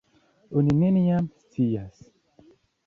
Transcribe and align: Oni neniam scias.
Oni 0.61 0.73
neniam 0.79 1.25
scias. 1.49 1.95